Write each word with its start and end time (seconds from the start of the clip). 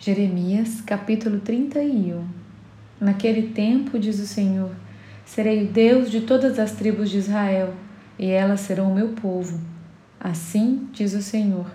Jeremias 0.00 0.80
capítulo 0.80 1.40
31 1.40 2.24
Naquele 3.00 3.48
tempo, 3.48 3.98
diz 3.98 4.20
o 4.20 4.28
Senhor, 4.28 4.70
serei 5.24 5.64
o 5.64 5.72
Deus 5.72 6.08
de 6.08 6.20
todas 6.20 6.56
as 6.60 6.70
tribos 6.70 7.10
de 7.10 7.18
Israel, 7.18 7.74
e 8.16 8.26
elas 8.30 8.60
serão 8.60 8.92
o 8.92 8.94
meu 8.94 9.08
povo. 9.08 9.60
Assim, 10.20 10.88
diz 10.92 11.14
o 11.14 11.20
Senhor, 11.20 11.66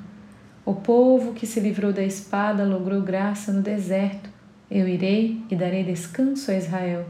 o 0.65 0.73
povo 0.73 1.33
que 1.33 1.45
se 1.45 1.59
livrou 1.59 1.91
da 1.91 2.01
espada 2.01 2.63
logrou 2.63 3.01
graça 3.01 3.51
no 3.51 3.61
deserto. 3.61 4.29
Eu 4.71 4.87
irei 4.87 5.41
e 5.51 5.55
darei 5.55 5.83
descanso 5.83 6.49
a 6.49 6.55
Israel. 6.55 7.05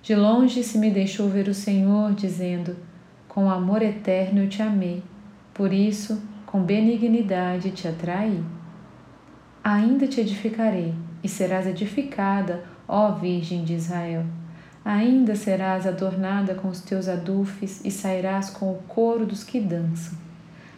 De 0.00 0.14
longe 0.14 0.64
se 0.64 0.78
me 0.78 0.90
deixou 0.90 1.28
ver 1.28 1.48
o 1.48 1.54
Senhor, 1.54 2.14
dizendo: 2.14 2.74
Com 3.28 3.50
amor 3.50 3.82
eterno 3.82 4.44
eu 4.44 4.48
te 4.48 4.62
amei, 4.62 5.02
por 5.52 5.74
isso, 5.74 6.22
com 6.46 6.62
benignidade 6.62 7.70
te 7.70 7.86
atraí 7.86 8.42
ainda 9.68 10.06
te 10.06 10.20
edificarei, 10.20 10.94
e 11.22 11.28
serás 11.28 11.66
edificada, 11.66 12.64
ó 12.86 13.12
Virgem 13.12 13.64
de 13.64 13.74
Israel. 13.74 14.24
Ainda 14.82 15.36
serás 15.36 15.86
adornada 15.86 16.54
com 16.54 16.68
os 16.68 16.80
teus 16.80 17.06
adufes 17.06 17.84
e 17.84 17.90
sairás 17.90 18.48
com 18.48 18.72
o 18.72 18.78
coro 18.88 19.26
dos 19.26 19.44
que 19.44 19.60
dançam. 19.60 20.16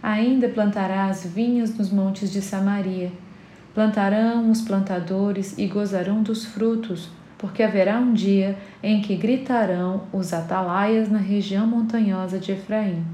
Ainda 0.02 0.48
plantarás 0.48 1.24
vinhas 1.24 1.72
nos 1.76 1.90
montes 1.90 2.32
de 2.32 2.42
Samaria. 2.42 3.12
Plantarão 3.74 4.50
os 4.50 4.62
plantadores 4.62 5.56
e 5.56 5.68
gozarão 5.68 6.22
dos 6.22 6.44
frutos, 6.44 7.10
porque 7.38 7.62
haverá 7.62 7.98
um 7.98 8.12
dia 8.12 8.58
em 8.82 9.00
que 9.00 9.14
gritarão 9.14 10.02
os 10.12 10.32
atalaias 10.32 11.08
na 11.08 11.18
região 11.18 11.64
montanhosa 11.64 12.40
de 12.40 12.50
Efraim. 12.50 13.06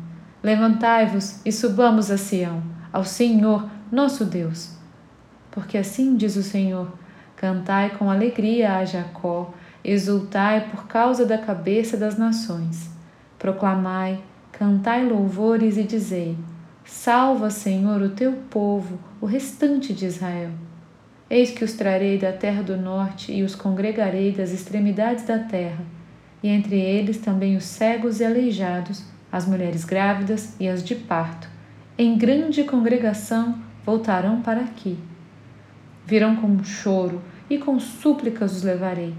Levantai-vos 0.42 1.42
e 1.44 1.52
subamos 1.52 2.10
a 2.10 2.16
Sião, 2.16 2.62
ao 2.90 3.04
Senhor, 3.04 3.68
nosso 3.92 4.24
Deus 4.24 4.75
porque 5.56 5.78
assim 5.78 6.16
diz 6.16 6.36
o 6.36 6.42
Senhor: 6.42 6.92
Cantai 7.34 7.96
com 7.96 8.10
alegria 8.10 8.76
a 8.76 8.84
Jacó, 8.84 9.54
exultai 9.82 10.68
por 10.68 10.86
causa 10.86 11.24
da 11.24 11.38
cabeça 11.38 11.96
das 11.96 12.18
nações. 12.18 12.90
Proclamai, 13.38 14.20
cantai 14.52 15.06
louvores 15.06 15.78
e 15.78 15.82
dizei: 15.82 16.36
Salva, 16.84 17.48
Senhor, 17.48 18.02
o 18.02 18.10
teu 18.10 18.34
povo, 18.50 18.98
o 19.18 19.24
restante 19.24 19.94
de 19.94 20.04
Israel. 20.04 20.50
Eis 21.30 21.50
que 21.50 21.64
os 21.64 21.72
trarei 21.72 22.18
da 22.18 22.34
terra 22.34 22.62
do 22.62 22.76
norte 22.76 23.32
e 23.32 23.42
os 23.42 23.54
congregarei 23.54 24.32
das 24.32 24.52
extremidades 24.52 25.24
da 25.24 25.38
terra, 25.38 25.82
e 26.42 26.48
entre 26.48 26.78
eles 26.78 27.16
também 27.16 27.56
os 27.56 27.64
cegos 27.64 28.20
e 28.20 28.26
aleijados, 28.26 29.04
as 29.32 29.46
mulheres 29.46 29.86
grávidas 29.86 30.54
e 30.60 30.68
as 30.68 30.84
de 30.84 30.94
parto. 30.94 31.48
Em 31.96 32.18
grande 32.18 32.62
congregação 32.62 33.58
voltarão 33.86 34.42
para 34.42 34.60
aqui 34.60 34.98
virão 36.06 36.36
com 36.36 36.62
choro 36.62 37.20
e 37.50 37.58
com 37.58 37.78
súplicas 37.80 38.56
os 38.56 38.62
levarei. 38.62 39.14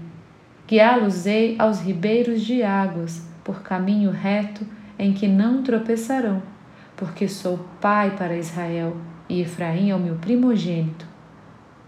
Guiá-los-ei 0.66 1.56
aos 1.58 1.80
ribeiros 1.80 2.42
de 2.42 2.62
águas, 2.62 3.22
por 3.44 3.62
caminho 3.62 4.10
reto 4.10 4.66
em 4.98 5.12
que 5.12 5.28
não 5.28 5.62
tropeçarão, 5.62 6.42
porque 6.96 7.28
sou 7.28 7.60
pai 7.80 8.16
para 8.16 8.36
Israel 8.36 8.96
e 9.28 9.40
Efraim 9.40 9.90
é 9.90 9.94
o 9.94 10.00
meu 10.00 10.16
primogênito. 10.16 11.06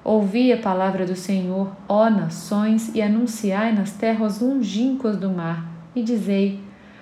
Ouvi 0.03 0.53
a 0.53 0.57
palavra 0.57 1.05
do 1.05 1.17
Senhor, 1.17 1.77
ó 1.89 2.09
nações, 2.09 2.95
e 2.95 3.03
anunciai 3.03 3.73
nas 3.73 3.93
terras 3.93 4.41
longínquas 4.41 5.17
do 5.17 5.29
mar, 5.29 5.67
e 5.95 6.03
dizei: 6.03 6.61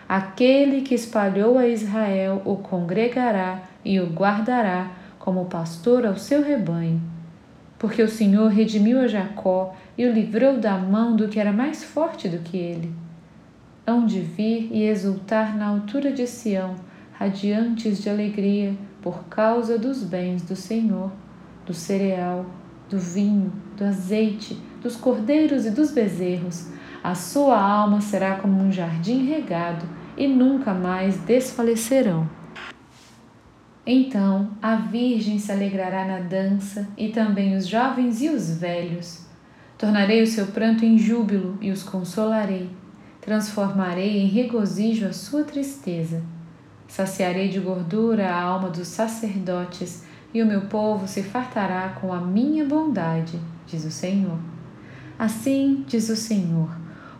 Aquele 0.08 0.80
que 0.80 0.94
espalhou 0.94 1.58
a 1.58 1.68
Israel 1.68 2.42
o 2.44 2.56
congregará 2.56 3.62
e 3.84 4.00
o 4.00 4.06
guardará 4.06 4.90
como 5.18 5.44
pastor 5.44 6.04
ao 6.04 6.16
seu 6.16 6.42
rebanho 6.42 7.17
porque 7.78 8.02
o 8.02 8.08
Senhor 8.08 8.48
redimiu 8.48 9.00
a 9.00 9.06
Jacó 9.06 9.74
e 9.96 10.04
o 10.04 10.12
livrou 10.12 10.58
da 10.58 10.76
mão 10.76 11.14
do 11.14 11.28
que 11.28 11.38
era 11.38 11.52
mais 11.52 11.84
forte 11.84 12.28
do 12.28 12.38
que 12.38 12.56
ele. 12.56 12.92
Hão 13.86 14.04
de 14.04 14.20
vir 14.20 14.68
e 14.72 14.82
exultar 14.82 15.56
na 15.56 15.66
altura 15.66 16.12
de 16.12 16.26
Sião, 16.26 16.74
radiantes 17.12 18.02
de 18.02 18.10
alegria, 18.10 18.74
por 19.00 19.24
causa 19.24 19.78
dos 19.78 20.02
bens 20.02 20.42
do 20.42 20.56
Senhor, 20.56 21.10
do 21.64 21.72
cereal, 21.72 22.44
do 22.90 22.98
vinho, 22.98 23.52
do 23.76 23.84
azeite, 23.84 24.60
dos 24.82 24.96
cordeiros 24.96 25.64
e 25.64 25.70
dos 25.70 25.92
bezerros. 25.92 26.68
A 27.02 27.14
sua 27.14 27.60
alma 27.60 28.00
será 28.00 28.36
como 28.36 28.60
um 28.60 28.72
jardim 28.72 29.24
regado 29.26 29.86
e 30.16 30.26
nunca 30.26 30.74
mais 30.74 31.16
desfalecerão. 31.18 32.37
Então 33.90 34.50
a 34.60 34.74
Virgem 34.74 35.38
se 35.38 35.50
alegrará 35.50 36.04
na 36.04 36.18
dança, 36.18 36.86
e 36.94 37.08
também 37.08 37.56
os 37.56 37.66
jovens 37.66 38.20
e 38.20 38.28
os 38.28 38.50
velhos. 38.50 39.24
Tornarei 39.78 40.22
o 40.22 40.26
seu 40.26 40.48
pranto 40.48 40.84
em 40.84 40.98
júbilo 40.98 41.56
e 41.58 41.70
os 41.70 41.82
consolarei. 41.82 42.68
Transformarei 43.18 44.18
em 44.18 44.26
regozijo 44.26 45.06
a 45.06 45.14
sua 45.14 45.42
tristeza. 45.42 46.22
Saciarei 46.86 47.48
de 47.48 47.60
gordura 47.60 48.28
a 48.28 48.38
alma 48.38 48.68
dos 48.68 48.88
sacerdotes, 48.88 50.04
e 50.34 50.42
o 50.42 50.46
meu 50.46 50.66
povo 50.66 51.08
se 51.08 51.22
fartará 51.22 51.88
com 51.98 52.12
a 52.12 52.20
minha 52.20 52.66
bondade, 52.66 53.40
diz 53.66 53.86
o 53.86 53.90
Senhor. 53.90 54.38
Assim 55.18 55.86
diz 55.88 56.10
o 56.10 56.16
Senhor: 56.16 56.68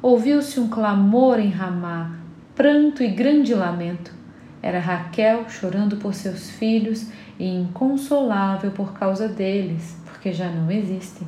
ouviu-se 0.02 0.60
um 0.60 0.68
clamor 0.68 1.40
em 1.40 1.48
Ramá, 1.48 2.18
pranto 2.54 3.02
e 3.02 3.08
grande 3.08 3.54
lamento 3.54 4.17
era 4.62 4.80
Raquel 4.80 5.48
chorando 5.48 5.96
por 5.96 6.14
seus 6.14 6.50
filhos 6.50 7.06
e 7.38 7.46
inconsolável 7.46 8.72
por 8.72 8.92
causa 8.92 9.28
deles, 9.28 9.96
porque 10.04 10.32
já 10.32 10.48
não 10.48 10.70
existem. 10.70 11.26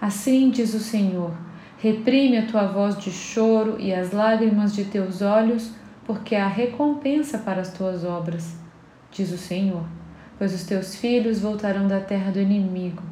Assim 0.00 0.50
diz 0.50 0.72
o 0.74 0.80
Senhor: 0.80 1.32
reprime 1.78 2.38
a 2.38 2.46
tua 2.46 2.66
voz 2.66 2.98
de 2.98 3.10
choro 3.10 3.76
e 3.78 3.92
as 3.92 4.12
lágrimas 4.12 4.74
de 4.74 4.84
teus 4.84 5.20
olhos, 5.20 5.72
porque 6.04 6.34
há 6.34 6.46
recompensa 6.46 7.38
para 7.38 7.60
as 7.60 7.72
tuas 7.72 8.04
obras, 8.04 8.56
diz 9.10 9.30
o 9.30 9.38
Senhor. 9.38 9.84
Pois 10.38 10.54
os 10.54 10.62
teus 10.62 10.94
filhos 10.94 11.40
voltarão 11.40 11.88
da 11.88 12.00
terra 12.00 12.30
do 12.30 12.40
inimigo. 12.40 13.02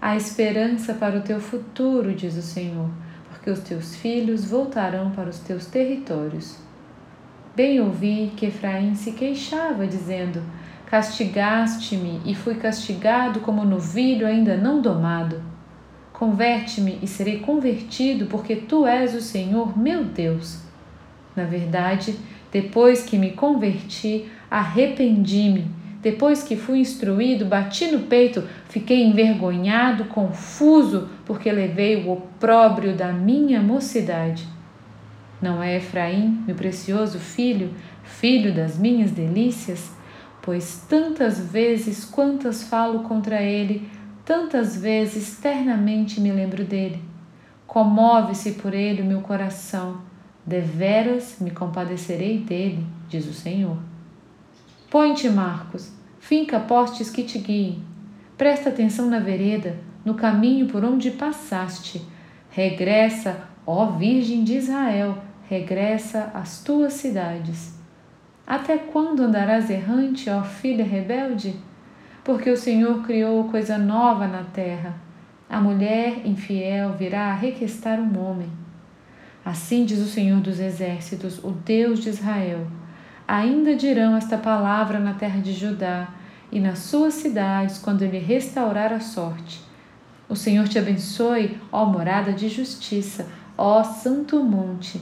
Há 0.00 0.16
esperança 0.16 0.94
para 0.94 1.18
o 1.18 1.22
teu 1.22 1.38
futuro, 1.38 2.14
diz 2.14 2.34
o 2.34 2.42
Senhor, 2.42 2.88
porque 3.28 3.50
os 3.50 3.60
teus 3.60 3.94
filhos 3.94 4.44
voltarão 4.46 5.10
para 5.10 5.28
os 5.28 5.38
teus 5.38 5.66
territórios. 5.66 6.56
Bem 7.54 7.82
ouvi 7.82 8.32
que 8.34 8.46
Efraim 8.46 8.94
se 8.94 9.12
queixava, 9.12 9.86
dizendo: 9.86 10.42
Castigaste-me 10.86 12.22
e 12.24 12.34
fui 12.34 12.54
castigado 12.54 13.40
como 13.40 13.62
novilho 13.62 14.26
ainda 14.26 14.56
não 14.56 14.80
domado. 14.80 15.42
Converte-me 16.14 16.98
e 17.02 17.06
serei 17.06 17.40
convertido, 17.40 18.24
porque 18.24 18.56
tu 18.56 18.86
és 18.86 19.14
o 19.14 19.20
Senhor 19.20 19.78
meu 19.78 20.02
Deus. 20.02 20.62
Na 21.36 21.44
verdade, 21.44 22.18
depois 22.50 23.02
que 23.02 23.18
me 23.18 23.32
converti, 23.32 24.30
arrependi-me. 24.50 25.70
Depois 26.00 26.42
que 26.42 26.56
fui 26.56 26.78
instruído, 26.78 27.44
bati 27.44 27.86
no 27.86 28.00
peito, 28.00 28.44
fiquei 28.70 29.04
envergonhado, 29.04 30.06
confuso, 30.06 31.10
porque 31.26 31.52
levei 31.52 31.96
o 31.96 32.12
opróbrio 32.12 32.96
da 32.96 33.12
minha 33.12 33.60
mocidade. 33.60 34.51
Não 35.42 35.60
é 35.60 35.76
Efraim, 35.78 36.44
meu 36.46 36.54
precioso 36.54 37.18
filho, 37.18 37.74
filho 38.04 38.54
das 38.54 38.78
minhas 38.78 39.10
delícias? 39.10 39.90
Pois 40.40 40.86
tantas 40.88 41.40
vezes 41.40 42.04
quantas 42.04 42.62
falo 42.62 43.00
contra 43.00 43.42
ele, 43.42 43.90
tantas 44.24 44.76
vezes 44.76 45.38
ternamente 45.38 46.20
me 46.20 46.30
lembro 46.30 46.64
dele. 46.64 47.02
Comove-se 47.66 48.52
por 48.52 48.72
ele 48.72 49.02
o 49.02 49.04
meu 49.04 49.20
coração, 49.20 50.02
deveras 50.46 51.38
me 51.40 51.50
compadecerei 51.50 52.38
dele, 52.38 52.86
diz 53.08 53.26
o 53.26 53.32
Senhor. 53.32 53.78
Põe-te, 54.88 55.28
Marcos, 55.28 55.92
finca 56.20 56.60
postes 56.60 57.10
que 57.10 57.24
te 57.24 57.38
guiem. 57.38 57.82
Presta 58.38 58.68
atenção 58.68 59.08
na 59.08 59.18
vereda, 59.18 59.76
no 60.04 60.14
caminho 60.14 60.66
por 60.66 60.84
onde 60.84 61.10
passaste. 61.10 62.00
Regressa, 62.50 63.48
ó 63.66 63.86
Virgem 63.86 64.44
de 64.44 64.56
Israel, 64.56 65.16
regressa 65.52 66.30
às 66.32 66.62
tuas 66.62 66.94
cidades. 66.94 67.74
Até 68.46 68.78
quando 68.78 69.20
andarás 69.20 69.68
errante, 69.68 70.30
ó 70.30 70.42
filha 70.42 70.82
rebelde? 70.82 71.54
Porque 72.24 72.48
o 72.48 72.56
Senhor 72.56 73.02
criou 73.02 73.44
coisa 73.50 73.76
nova 73.76 74.26
na 74.26 74.44
terra. 74.44 74.94
A 75.50 75.60
mulher 75.60 76.26
infiel 76.26 76.94
virá 76.94 77.26
a 77.26 77.34
requestar 77.34 78.00
um 78.00 78.18
homem. 78.18 78.48
Assim 79.44 79.84
diz 79.84 79.98
o 79.98 80.08
Senhor 80.08 80.40
dos 80.40 80.58
Exércitos, 80.58 81.44
o 81.44 81.50
Deus 81.50 81.98
de 81.98 82.08
Israel. 82.08 82.66
Ainda 83.28 83.76
dirão 83.76 84.16
esta 84.16 84.38
palavra 84.38 84.98
na 84.98 85.12
terra 85.12 85.40
de 85.42 85.52
Judá 85.52 86.08
e 86.50 86.58
nas 86.58 86.78
suas 86.78 87.12
cidades, 87.12 87.76
quando 87.76 88.00
ele 88.00 88.18
restaurar 88.18 88.90
a 88.90 89.00
sorte. 89.00 89.60
O 90.30 90.34
Senhor 90.34 90.66
te 90.66 90.78
abençoe, 90.78 91.58
ó 91.70 91.84
morada 91.84 92.32
de 92.32 92.48
justiça, 92.48 93.26
ó 93.58 93.84
santo 93.84 94.42
monte. 94.42 94.98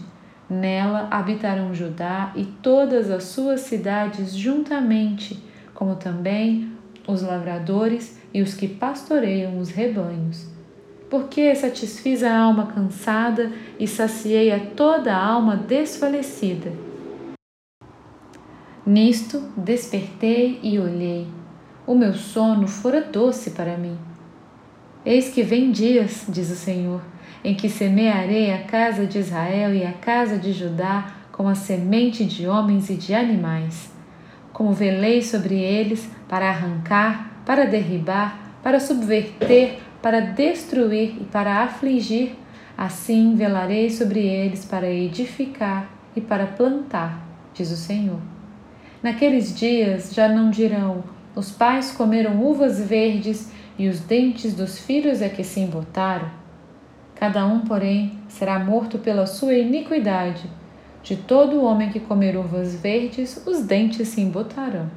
Nela 0.51 1.07
habitarão 1.13 1.73
Judá 1.73 2.33
e 2.35 2.45
todas 2.45 3.09
as 3.09 3.23
suas 3.23 3.61
cidades 3.61 4.35
juntamente, 4.35 5.41
como 5.73 5.95
também 5.95 6.73
os 7.07 7.23
lavradores 7.23 8.19
e 8.35 8.43
os 8.43 8.55
que 8.55 8.67
pastoreiam 8.67 9.61
os 9.61 9.71
rebanhos. 9.71 10.49
Porque 11.09 11.55
satisfiz 11.55 12.25
a 12.25 12.37
alma 12.37 12.67
cansada 12.67 13.53
e 13.79 13.87
saciei 13.87 14.51
a 14.51 14.59
toda 14.59 15.15
a 15.15 15.25
alma 15.25 15.57
desfalecida. 15.57 16.73
Nisto 18.85 19.41
despertei 19.57 20.59
e 20.65 20.81
olhei. 20.81 21.29
O 21.87 21.95
meu 21.95 22.15
sono 22.15 22.67
fora 22.67 23.01
doce 23.01 23.53
para 23.53 23.77
mim. 23.77 24.10
Eis 25.05 25.31
que 25.31 25.43
vem 25.43 25.71
dias, 25.71 26.27
diz 26.29 26.51
o 26.51 26.55
Senhor, 26.55 27.01
em 27.43 27.55
que 27.55 27.71
semearei 27.71 28.53
a 28.53 28.65
casa 28.65 29.07
de 29.07 29.19
Israel 29.19 29.75
e 29.75 29.83
a 29.83 29.93
casa 29.95 30.37
de 30.37 30.53
Judá 30.53 31.15
com 31.33 31.49
a 31.49 31.55
semente 31.55 32.23
de 32.23 32.47
homens 32.47 32.91
e 32.91 32.95
de 32.95 33.15
animais. 33.15 33.91
Como 34.53 34.75
velei 34.75 35.23
sobre 35.23 35.55
eles 35.59 36.07
para 36.29 36.51
arrancar, 36.51 37.43
para 37.47 37.65
derribar, 37.65 38.59
para 38.63 38.79
subverter, 38.79 39.79
para 40.03 40.21
destruir 40.21 41.17
e 41.19 41.25
para 41.25 41.63
afligir, 41.63 42.37
assim 42.77 43.35
velarei 43.35 43.89
sobre 43.89 44.21
eles 44.21 44.67
para 44.67 44.91
edificar 44.91 45.91
e 46.15 46.21
para 46.21 46.47
plantar, 46.47 47.27
diz 47.55 47.71
o 47.71 47.77
Senhor. 47.77 48.21
Naqueles 49.03 49.59
dias 49.59 50.13
já 50.13 50.29
não 50.29 50.51
dirão: 50.51 51.03
os 51.35 51.51
pais 51.51 51.91
comeram 51.91 52.43
uvas 52.43 52.79
verdes 52.79 53.51
e 53.81 53.89
os 53.89 54.01
dentes 54.01 54.53
dos 54.53 54.79
filhos 54.79 55.23
é 55.23 55.31
que 55.31 55.43
se 55.43 55.59
embotaram. 55.59 56.29
Cada 57.15 57.47
um, 57.47 57.61
porém, 57.61 58.13
será 58.29 58.59
morto 58.59 58.99
pela 58.99 59.25
sua 59.25 59.55
iniquidade. 59.55 60.51
De 61.03 61.17
todo 61.17 61.65
homem 61.65 61.89
que 61.89 61.99
comer 61.99 62.37
uvas 62.37 62.75
verdes, 62.75 63.43
os 63.47 63.63
dentes 63.63 64.09
se 64.09 64.21
embotarão. 64.21 64.91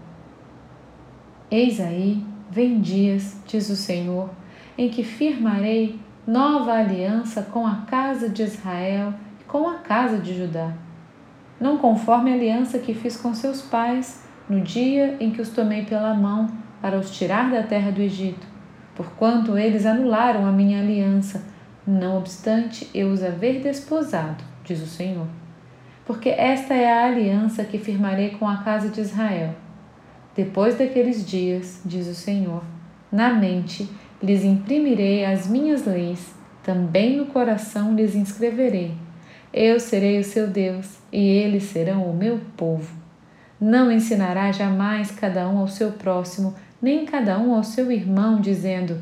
Eis 1.50 1.80
aí, 1.80 2.22
vem 2.52 2.82
dias, 2.82 3.42
diz 3.48 3.70
o 3.70 3.78
Senhor, 3.78 4.30
em 4.78 4.90
que 4.90 5.02
firmarei 5.02 5.98
nova 6.28 6.74
aliança 6.74 7.42
com 7.42 7.66
a 7.66 7.86
casa 7.90 8.28
de 8.28 8.44
Israel 8.44 9.14
e 9.40 9.46
com 9.46 9.66
a 9.66 9.76
casa 9.76 10.18
de 10.18 10.38
Judá. 10.38 10.74
Não 11.58 11.78
conforme 11.78 12.32
a 12.32 12.36
aliança 12.36 12.80
que 12.80 12.94
fiz 12.94 13.16
com 13.16 13.34
seus 13.34 13.62
pais 13.62 14.28
no 14.50 14.60
dia 14.60 15.16
em 15.22 15.32
que 15.32 15.42
os 15.42 15.52
tomei 15.52 15.86
pela 15.86 16.14
mão 16.14 16.50
para 16.82 17.00
os 17.00 17.12
tirar 17.12 17.50
da 17.50 17.64
terra 17.64 17.90
do 17.90 18.02
Egito, 18.02 18.52
porquanto 18.96 19.58
eles 19.58 19.86
anularam 19.86 20.46
a 20.46 20.52
minha 20.52 20.80
aliança, 20.80 21.44
não 21.86 22.18
obstante 22.18 22.90
eu 22.94 23.10
os 23.10 23.24
haver 23.24 23.62
desposado, 23.62 24.44
diz 24.64 24.82
o 24.82 24.88
Senhor. 24.88 25.28
Porque 26.06 26.30
esta 26.30 26.74
é 26.74 26.92
a 26.92 27.06
aliança 27.06 27.64
que 27.64 27.78
firmarei 27.78 28.32
com 28.32 28.48
a 28.48 28.58
casa 28.58 28.90
de 28.90 29.02
Israel. 29.02 29.56
Depois 30.36 30.78
daqueles 30.78 31.26
dias, 31.26 31.82
diz 31.86 32.08
o 32.08 32.16
Senhor, 32.16 32.64
na 33.12 33.34
mente 33.34 33.90
lhes 34.22 34.44
imprimirei 34.44 35.26
as 35.26 35.48
minhas 35.48 35.86
leis, 35.86 36.34
também 36.64 37.18
no 37.18 37.28
coração 37.28 37.94
lhes 37.94 38.16
inscreverei. 38.16 38.96
Eu 39.54 39.80
serei 39.80 40.20
o 40.20 40.24
seu 40.24 40.48
Deus 40.48 40.98
e 41.12 41.20
eles 41.20 41.64
serão 41.64 42.10
o 42.10 42.16
meu 42.16 42.40
povo. 42.58 42.92
Não 43.62 43.92
ensinará 43.92 44.52
jamais 44.52 45.12
cada 45.12 45.48
um 45.48 45.60
ao 45.60 45.68
seu 45.68 45.92
próximo 45.92 46.56
nem 46.84 47.06
cada 47.06 47.40
um 47.40 47.56
ao 47.56 47.64
seu 47.64 47.90
irmão, 47.90 48.42
dizendo: 48.42 49.00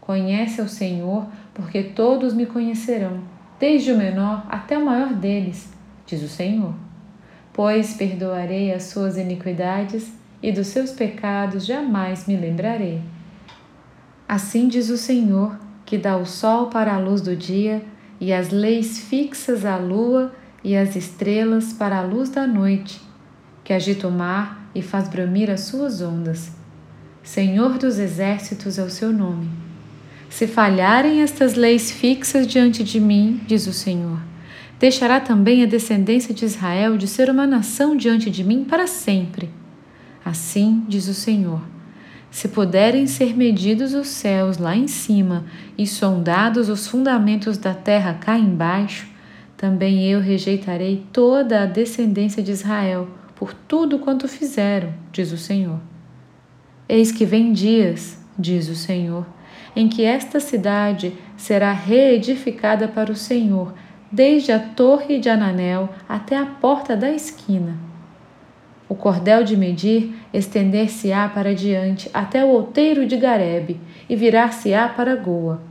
Conhece 0.00 0.60
ao 0.60 0.66
Senhor, 0.66 1.28
porque 1.54 1.80
todos 1.80 2.34
me 2.34 2.44
conhecerão, 2.44 3.20
desde 3.58 3.92
o 3.92 3.96
menor 3.96 4.44
até 4.48 4.76
o 4.76 4.84
maior 4.84 5.14
deles, 5.14 5.72
diz 6.04 6.20
o 6.24 6.28
Senhor. 6.28 6.74
Pois 7.52 7.94
perdoarei 7.94 8.74
as 8.74 8.84
suas 8.84 9.16
iniquidades 9.16 10.12
e 10.42 10.50
dos 10.50 10.66
seus 10.66 10.90
pecados 10.90 11.64
jamais 11.64 12.26
me 12.26 12.36
lembrarei. 12.36 13.00
Assim 14.28 14.66
diz 14.66 14.90
o 14.90 14.98
Senhor, 14.98 15.56
que 15.86 15.96
dá 15.96 16.16
o 16.16 16.26
sol 16.26 16.66
para 16.66 16.94
a 16.94 16.98
luz 16.98 17.20
do 17.20 17.36
dia 17.36 17.82
e 18.20 18.32
as 18.32 18.50
leis 18.50 18.98
fixas 18.98 19.64
à 19.64 19.76
lua 19.76 20.32
e 20.64 20.76
as 20.76 20.96
estrelas 20.96 21.72
para 21.72 21.98
a 21.98 22.02
luz 22.02 22.28
da 22.28 22.46
noite, 22.46 23.00
que 23.62 23.72
agita 23.72 24.08
o 24.08 24.10
mar 24.10 24.68
e 24.74 24.82
faz 24.82 25.08
bramir 25.08 25.48
as 25.48 25.60
suas 25.60 26.00
ondas 26.00 26.59
Senhor 27.22 27.76
dos 27.76 27.98
exércitos 27.98 28.78
é 28.78 28.82
o 28.82 28.90
seu 28.90 29.12
nome. 29.12 29.48
Se 30.30 30.46
falharem 30.46 31.22
estas 31.22 31.54
leis 31.54 31.90
fixas 31.90 32.46
diante 32.46 32.82
de 32.82 32.98
mim, 32.98 33.40
diz 33.46 33.66
o 33.66 33.72
Senhor, 33.72 34.18
deixará 34.78 35.20
também 35.20 35.62
a 35.62 35.66
descendência 35.66 36.32
de 36.32 36.44
Israel 36.44 36.96
de 36.96 37.06
ser 37.06 37.28
uma 37.28 37.46
nação 37.46 37.96
diante 37.96 38.30
de 38.30 38.42
mim 38.42 38.64
para 38.64 38.86
sempre. 38.86 39.50
Assim 40.24 40.84
diz 40.88 41.08
o 41.08 41.14
Senhor: 41.14 41.60
se 42.30 42.48
puderem 42.48 43.06
ser 43.06 43.36
medidos 43.36 43.92
os 43.92 44.08
céus 44.08 44.56
lá 44.56 44.74
em 44.74 44.88
cima 44.88 45.44
e 45.76 45.86
sondados 45.86 46.68
os 46.68 46.86
fundamentos 46.86 47.58
da 47.58 47.74
terra 47.74 48.14
cá 48.14 48.38
embaixo, 48.38 49.08
também 49.56 50.06
eu 50.06 50.20
rejeitarei 50.20 51.04
toda 51.12 51.62
a 51.62 51.66
descendência 51.66 52.42
de 52.42 52.52
Israel 52.52 53.08
por 53.34 53.52
tudo 53.52 53.98
quanto 53.98 54.26
fizeram, 54.26 54.94
diz 55.12 55.32
o 55.32 55.36
Senhor. 55.36 55.89
Eis 56.92 57.12
que 57.12 57.24
vem 57.24 57.52
dias, 57.52 58.18
diz 58.36 58.68
o 58.68 58.74
Senhor, 58.74 59.24
em 59.76 59.88
que 59.88 60.02
esta 60.02 60.40
cidade 60.40 61.12
será 61.36 61.70
reedificada 61.70 62.88
para 62.88 63.12
o 63.12 63.14
Senhor, 63.14 63.72
desde 64.10 64.50
a 64.50 64.58
torre 64.58 65.20
de 65.20 65.28
Ananel 65.28 65.88
até 66.08 66.36
a 66.36 66.44
porta 66.44 66.96
da 66.96 67.08
esquina. 67.08 67.76
O 68.88 68.96
cordel 68.96 69.44
de 69.44 69.56
medir 69.56 70.16
estender-se-á 70.34 71.28
para 71.28 71.54
diante 71.54 72.10
até 72.12 72.44
o 72.44 72.48
outeiro 72.48 73.06
de 73.06 73.16
Garebe 73.16 73.80
e 74.08 74.16
virar-se-á 74.16 74.88
para 74.88 75.14
Goa. 75.14 75.62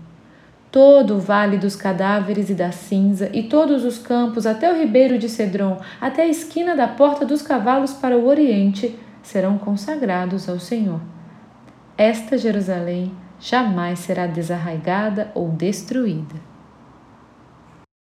Todo 0.72 1.16
o 1.16 1.20
vale 1.20 1.58
dos 1.58 1.76
cadáveres 1.76 2.50
e 2.50 2.54
da 2.54 2.72
cinza, 2.72 3.30
e 3.34 3.44
todos 3.44 3.84
os 3.84 3.98
campos 3.98 4.46
até 4.46 4.72
o 4.72 4.80
ribeiro 4.80 5.20
de 5.20 5.28
Cedron, 5.28 5.82
até 6.00 6.22
a 6.22 6.30
esquina 6.30 6.78
da 6.78 6.88
porta 6.88 7.26
dos 7.26 7.42
cavalos 7.42 7.92
para 7.92 8.18
o 8.18 8.26
oriente, 8.26 8.98
serão 9.30 9.60
consagrados 9.60 10.50
ao 10.50 10.60
Senhor. 10.60 11.00
Esta 11.96 12.36
Jerusalém 12.36 13.14
jamais 13.40 14.00
será 14.00 14.26
desarraigada 14.26 15.32
ou 15.36 15.50
destruída. 15.50 16.49